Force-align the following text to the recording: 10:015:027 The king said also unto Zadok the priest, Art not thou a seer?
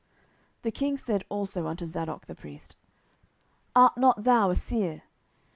10:015:027 0.61 0.61
The 0.63 0.71
king 0.71 0.97
said 0.97 1.23
also 1.29 1.67
unto 1.67 1.85
Zadok 1.85 2.25
the 2.25 2.33
priest, 2.33 2.75
Art 3.75 3.95
not 3.99 4.23
thou 4.23 4.49
a 4.49 4.55
seer? 4.55 5.03